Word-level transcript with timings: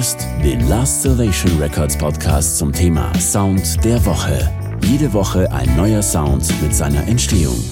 hörst 0.00 0.26
den 0.42 0.66
Last 0.66 1.02
Salvation 1.02 1.60
Records 1.60 1.98
Podcast 1.98 2.56
zum 2.56 2.72
Thema 2.72 3.12
Sound 3.20 3.84
der 3.84 4.02
Woche. 4.06 4.50
Jede 4.86 5.12
Woche 5.12 5.52
ein 5.52 5.76
neuer 5.76 6.00
Sound 6.02 6.50
mit 6.62 6.74
seiner 6.74 7.06
Entstehung. 7.06 7.62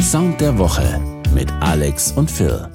Sound 0.00 0.40
der 0.40 0.58
Woche 0.58 1.00
mit 1.32 1.48
Alex 1.60 2.10
und 2.10 2.28
Phil. 2.28 2.66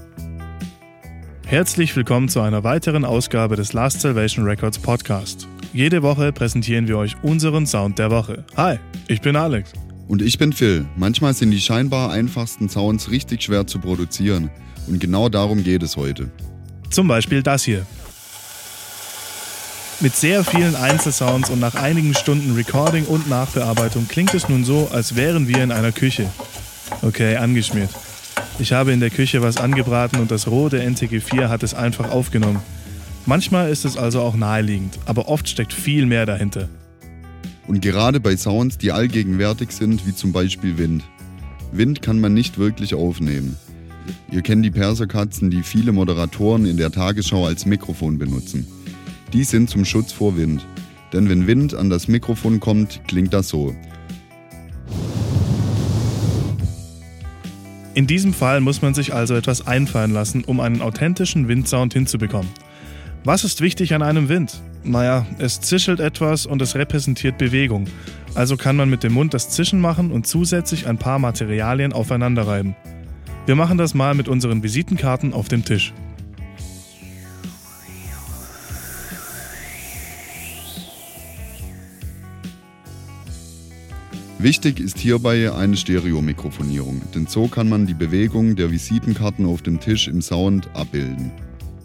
Herzlich 1.46 1.94
willkommen 1.94 2.30
zu 2.30 2.40
einer 2.40 2.64
weiteren 2.64 3.04
Ausgabe 3.04 3.58
des 3.58 3.74
Last 3.74 4.00
Salvation 4.00 4.46
Records 4.46 4.80
Podcast. 4.80 5.46
Jede 5.74 6.04
Woche 6.04 6.32
präsentieren 6.32 6.88
wir 6.88 6.98
euch 6.98 7.18
unseren 7.22 7.68
Sound 7.68 8.00
der 8.00 8.12
Woche. 8.12 8.46
Hi, 8.56 8.80
ich 9.10 9.20
bin 9.20 9.36
Alex. 9.36 9.74
Und 10.08 10.22
ich 10.22 10.38
bin 10.38 10.54
Phil. 10.54 10.86
Manchmal 10.96 11.34
sind 11.34 11.52
die 11.52 11.60
scheinbar 11.60 12.14
einfachsten 12.14 12.70
Sounds 12.70 13.12
richtig 13.12 13.44
schwer 13.44 13.68
zu 13.68 13.80
produzieren. 13.80 14.50
Und 14.88 15.02
genau 15.02 15.28
darum 15.28 15.66
geht 15.66 15.84
es 15.84 15.98
heute. 15.98 16.32
Zum 16.90 17.10
Beispiel 17.10 17.44
das 17.44 17.66
hier. 17.66 17.86
Mit 20.02 20.16
sehr 20.16 20.44
vielen 20.44 20.76
Einzelsounds 20.76 21.52
und 21.52 21.60
nach 21.60 21.76
einigen 21.76 22.16
Stunden 22.16 22.56
Recording 22.56 23.06
und 23.06 23.30
Nachbearbeitung 23.30 24.08
klingt 24.08 24.34
es 24.34 24.50
nun 24.50 24.64
so, 24.64 24.90
als 24.92 25.16
wären 25.16 25.48
wir 25.48 25.64
in 25.64 25.72
einer 25.72 25.92
Küche. 25.92 26.28
Okay, 27.04 27.36
angeschmiert. 27.36 27.92
Ich 28.58 28.74
habe 28.74 28.94
in 28.94 29.00
der 29.00 29.12
Küche 29.12 29.44
was 29.44 29.58
angebraten 29.58 30.20
und 30.20 30.32
das 30.32 30.48
rote 30.48 30.82
NTG4 30.82 31.50
hat 31.50 31.62
es 31.62 31.76
einfach 31.76 32.10
aufgenommen. 32.10 32.62
Manchmal 33.28 33.70
ist 33.70 33.86
es 33.86 33.96
also 33.96 34.22
auch 34.22 34.36
naheliegend, 34.36 34.98
aber 35.06 35.30
oft 35.30 35.48
steckt 35.48 35.72
viel 35.72 36.08
mehr 36.08 36.26
dahinter. 36.26 36.68
Und 37.68 37.82
gerade 37.82 38.20
bei 38.20 38.36
Sounds, 38.36 38.80
die 38.80 38.92
allgegenwärtig 38.92 39.72
sind, 39.72 40.08
wie 40.08 40.16
zum 40.16 40.32
Beispiel 40.32 40.80
Wind. 40.80 41.04
Wind 41.72 42.02
kann 42.02 42.20
man 42.20 42.34
nicht 42.34 42.58
wirklich 42.58 42.96
aufnehmen. 42.96 43.56
Ihr 44.32 44.42
kennt 44.42 44.66
die 44.66 44.72
Perserkatzen, 44.72 45.52
die 45.52 45.62
viele 45.62 45.92
Moderatoren 45.92 46.66
in 46.66 46.78
der 46.78 46.92
Tagesschau 46.92 47.46
als 47.46 47.68
Mikrofon 47.68 48.18
benutzen. 48.18 48.66
Die 49.34 49.44
sind 49.46 49.70
zum 49.70 49.86
Schutz 49.86 50.12
vor 50.12 50.36
Wind. 50.36 50.66
Denn 51.14 51.30
wenn 51.30 51.48
Wind 51.48 51.74
an 51.74 51.90
das 51.90 52.08
Mikrofon 52.08 52.60
kommt, 52.60 53.02
klingt 53.08 53.34
das 53.34 53.50
so. 53.50 53.76
In 57.94 58.08
diesem 58.08 58.34
Fall 58.34 58.62
muss 58.62 58.82
man 58.82 58.94
sich 58.94 59.14
also 59.14 59.36
etwas 59.36 59.68
einfallen 59.68 60.12
lassen, 60.12 60.44
um 60.46 60.60
einen 60.60 60.82
authentischen 60.82 61.48
Windsound 61.48 61.94
hinzubekommen. 61.94 62.50
Was 63.24 63.44
ist 63.44 63.62
wichtig 63.62 63.94
an 63.94 64.02
einem 64.02 64.30
Wind? 64.30 64.62
Naja, 64.84 65.26
es 65.38 65.62
zischelt 65.62 66.00
etwas 66.00 66.46
und 66.46 66.62
es 66.62 66.76
repräsentiert 66.76 67.38
Bewegung. 67.38 67.86
Also 68.34 68.58
kann 68.58 68.76
man 68.78 68.90
mit 68.90 69.04
dem 69.04 69.14
Mund 69.14 69.34
das 69.34 69.50
Zischen 69.50 69.80
machen 69.80 70.12
und 70.12 70.26
zusätzlich 70.26 70.88
ein 70.88 70.98
paar 70.98 71.20
Materialien 71.20 71.94
aufeinander 71.94 72.48
reiben. 72.48 72.76
Wir 73.46 73.56
machen 73.56 73.78
das 73.78 73.94
mal 73.94 74.16
mit 74.16 74.28
unseren 74.28 74.64
Visitenkarten 74.64 75.34
auf 75.34 75.50
dem 75.50 75.66
Tisch. 75.66 75.94
Wichtig 84.42 84.80
ist 84.80 84.98
hierbei 84.98 85.54
eine 85.54 85.78
Stereomikrofonierung, 85.78 87.04
denn 87.14 87.28
so 87.28 87.48
kann 87.48 87.70
man 87.70 87.86
die 87.86 87.94
Bewegung 87.94 88.56
der 88.56 88.72
Visitenkarten 88.72 89.46
auf 89.46 89.62
dem 89.62 89.80
Tisch 89.80 90.08
im 90.08 90.20
Sound 90.24 90.68
abbilden. 90.74 91.32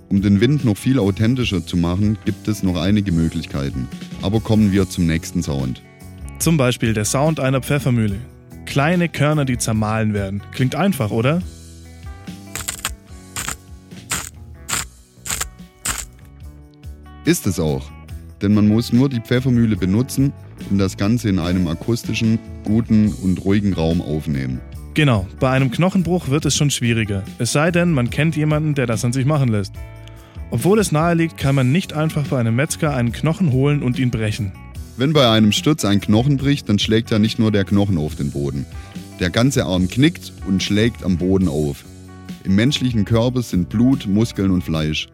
Um 0.08 0.22
den 0.22 0.40
Wind 0.40 0.64
noch 0.64 0.78
viel 0.78 0.98
authentischer 0.98 1.66
zu 1.66 1.76
machen, 1.76 2.16
gibt 2.24 2.48
es 2.48 2.62
noch 2.62 2.76
einige 2.76 3.12
Möglichkeiten. 3.12 3.88
Aber 4.22 4.40
kommen 4.40 4.72
wir 4.72 4.88
zum 4.88 5.06
nächsten 5.06 5.42
Sound. 5.42 5.82
Zum 6.38 6.56
Beispiel 6.56 6.94
der 6.94 7.04
Sound 7.04 7.40
einer 7.40 7.60
Pfeffermühle. 7.60 8.16
Kleine 8.64 9.10
Körner, 9.10 9.44
die 9.44 9.58
zermahlen 9.58 10.14
werden. 10.14 10.42
Klingt 10.52 10.74
einfach, 10.74 11.10
oder? 11.10 11.42
Ist 17.26 17.46
es 17.46 17.60
auch. 17.60 17.91
Denn 18.41 18.54
man 18.54 18.66
muss 18.66 18.94
nur 18.94 19.10
die 19.10 19.20
Pfeffermühle 19.20 19.76
benutzen 19.76 20.32
und 20.70 20.78
das 20.78 20.96
Ganze 20.96 21.28
in 21.28 21.38
einem 21.38 21.69
akustischen, 21.69 22.38
guten 22.64 23.12
und 23.22 23.44
ruhigen 23.44 23.72
Raum 23.72 24.00
aufnehmen. 24.00 24.60
Genau, 24.94 25.26
bei 25.41 25.50
einem 25.50 25.70
Knochenbruch 25.70 26.28
wird 26.28 26.47
es 26.47 26.56
schon 26.56 26.70
schwieriger. 26.70 27.22
Es 27.38 27.53
sei 27.53 27.70
denn, 27.70 27.92
man 27.92 28.08
kennt 28.10 28.34
jemanden, 28.34 28.75
der 28.75 28.86
das 28.86 29.04
an 29.04 29.12
sich 29.12 29.26
machen 29.26 29.48
lässt. 29.48 29.75
Obwohl 30.50 30.78
es 30.78 30.92
nahe 30.92 31.14
liegt, 31.14 31.36
kann 31.36 31.54
man 31.54 31.72
nicht 31.72 31.92
einfach 31.92 32.26
bei 32.28 32.38
einem 32.38 32.56
Metzger 32.56 32.94
einen 32.94 33.12
Knochen 33.12 33.53
holen 33.53 33.82
und 33.82 33.98
ihn 33.98 34.10
brechen. 34.10 34.53
Wenn 34.97 35.12
bei 35.12 35.28
einem 35.28 35.53
Sturz 35.53 35.84
ein 35.84 36.00
Knochen 36.00 36.38
bricht, 36.38 36.69
dann 36.69 36.78
schlägt 36.78 37.10
ja 37.10 37.19
nicht 37.19 37.38
nur 37.38 37.52
der 37.52 37.64
Knochen 37.64 37.98
auf 37.98 38.14
den 38.14 38.31
Boden. 38.31 38.64
Der 39.20 39.28
ganze 39.28 39.66
Arm 39.66 39.88
knickt 39.88 40.32
und 40.47 40.62
schlägt 40.62 41.04
am 41.04 41.19
Boden 41.19 41.48
auf. 41.48 41.84
Im 42.44 42.54
menschlichen 42.54 43.04
Körper 43.04 43.42
sind 43.42 43.69
Blut, 43.69 44.06
Muskeln 44.06 44.50
und 44.50 44.62
Fleisch. 44.62 45.08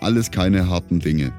Alles 0.00 0.30
keine 0.30 0.68
harten 0.68 0.98
Dinge. 0.98 1.32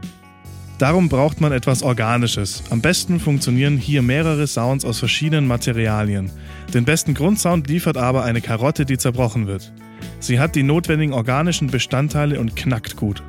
Darum 0.78 1.08
braucht 1.08 1.40
man 1.40 1.54
etwas 1.54 1.84
Organisches. 1.84 2.64
Am 2.70 2.82
besten 2.82 3.22
funktionieren 3.22 3.78
hier 3.78 4.02
mehrere 4.02 4.46
Sounds 4.46 4.84
aus 4.84 5.00
verschiedenen 5.00 5.48
Materialien. 5.48 6.30
Den 6.74 6.84
besten 6.84 7.14
Grundsound 7.14 7.70
liefert 7.70 7.96
aber 7.96 8.24
eine 8.24 8.42
Karotte, 8.42 8.86
die 8.86 8.98
zerbrochen 8.98 9.48
wird. 9.48 9.72
Sie 10.20 10.38
hat 10.38 10.56
die 10.56 10.64
notwendigen 10.64 11.14
organischen 11.14 11.68
Bestandteile 11.68 12.42
und 12.42 12.58
knackt 12.58 12.98
gut. 12.98 13.24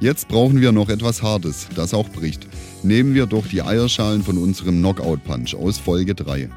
Jetzt 0.00 0.28
brauchen 0.28 0.62
wir 0.62 0.72
noch 0.72 0.88
etwas 0.88 1.22
Hartes, 1.22 1.68
das 1.74 1.92
auch 1.92 2.08
bricht. 2.08 2.46
Nehmen 2.82 3.12
wir 3.12 3.26
doch 3.26 3.46
die 3.46 3.60
Eierschalen 3.60 4.22
von 4.22 4.38
unserem 4.38 4.78
Knockout 4.78 5.22
Punch 5.24 5.54
aus 5.54 5.78
Folge 5.78 6.14
3. 6.14 6.48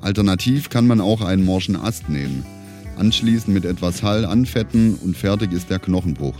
Alternativ 0.00 0.68
kann 0.70 0.86
man 0.86 1.00
auch 1.00 1.22
einen 1.22 1.44
morschen 1.44 1.74
Ast 1.74 2.08
nehmen. 2.08 2.44
Anschließend 2.96 3.54
mit 3.54 3.64
etwas 3.64 4.02
Hall 4.02 4.24
anfetten 4.24 4.94
und 4.94 5.16
fertig 5.16 5.52
ist 5.52 5.70
der 5.70 5.78
Knochenbruch. 5.78 6.36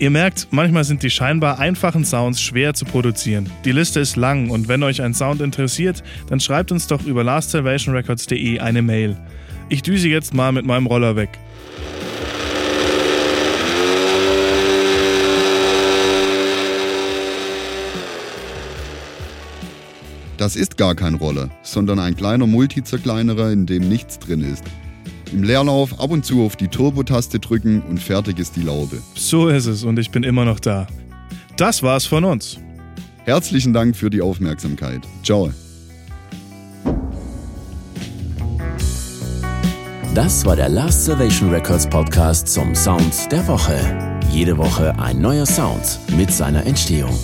Ihr 0.00 0.10
merkt, 0.10 0.46
manchmal 0.52 0.84
sind 0.84 1.02
die 1.02 1.10
scheinbar 1.10 1.58
einfachen 1.58 2.04
Sounds 2.04 2.40
schwer 2.40 2.72
zu 2.72 2.84
produzieren. 2.84 3.50
Die 3.64 3.72
Liste 3.72 3.98
ist 3.98 4.14
lang 4.14 4.48
und 4.48 4.68
wenn 4.68 4.84
euch 4.84 5.02
ein 5.02 5.12
Sound 5.12 5.40
interessiert, 5.40 6.04
dann 6.28 6.38
schreibt 6.38 6.70
uns 6.70 6.86
doch 6.86 7.04
über 7.04 7.24
lastsalvationrecords.de 7.24 8.60
eine 8.60 8.82
Mail. 8.82 9.16
Ich 9.68 9.82
düse 9.82 10.08
jetzt 10.08 10.34
mal 10.34 10.52
mit 10.52 10.64
meinem 10.64 10.86
Roller 10.86 11.16
weg. 11.16 11.30
Das 20.38 20.54
ist 20.54 20.76
gar 20.76 20.94
kein 20.94 21.14
Roller, 21.14 21.50
sondern 21.62 21.98
ein 21.98 22.14
kleiner 22.14 22.46
Multizerkleinerer, 22.46 23.50
in 23.50 23.66
dem 23.66 23.88
nichts 23.88 24.20
drin 24.20 24.40
ist. 24.40 24.62
Im 25.32 25.42
Leerlauf 25.42 25.98
ab 26.00 26.10
und 26.10 26.24
zu 26.24 26.44
auf 26.44 26.54
die 26.54 26.68
Turbo-Taste 26.68 27.40
drücken 27.40 27.82
und 27.82 28.00
fertig 28.00 28.38
ist 28.38 28.54
die 28.54 28.62
Laube. 28.62 29.02
So 29.14 29.48
ist 29.48 29.66
es 29.66 29.82
und 29.82 29.98
ich 29.98 30.10
bin 30.12 30.22
immer 30.22 30.44
noch 30.44 30.60
da. 30.60 30.86
Das 31.56 31.82
war's 31.82 32.06
von 32.06 32.24
uns. 32.24 32.58
Herzlichen 33.24 33.72
Dank 33.72 33.96
für 33.96 34.10
die 34.10 34.22
Aufmerksamkeit. 34.22 35.00
Ciao. 35.24 35.50
Das 40.14 40.44
war 40.46 40.54
der 40.54 40.68
Last 40.68 41.04
Salvation 41.04 41.50
Records 41.50 41.88
Podcast 41.88 42.46
zum 42.48 42.76
Sound 42.76 43.30
der 43.32 43.46
Woche. 43.48 43.76
Jede 44.30 44.56
Woche 44.56 44.96
ein 45.00 45.20
neuer 45.20 45.46
Sound 45.46 45.98
mit 46.16 46.32
seiner 46.32 46.64
Entstehung. 46.64 47.18